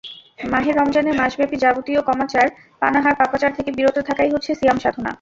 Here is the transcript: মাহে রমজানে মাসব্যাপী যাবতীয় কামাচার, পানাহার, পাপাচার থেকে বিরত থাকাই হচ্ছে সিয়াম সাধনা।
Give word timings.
মাহে 0.43 0.71
রমজানে 0.71 1.11
মাসব্যাপী 1.13 1.57
যাবতীয় 1.57 2.01
কামাচার, 2.01 2.47
পানাহার, 2.81 3.15
পাপাচার 3.19 3.51
থেকে 3.57 3.71
বিরত 3.77 3.97
থাকাই 4.09 4.29
হচ্ছে 4.31 4.51
সিয়াম 4.59 4.77
সাধনা। 4.79 5.09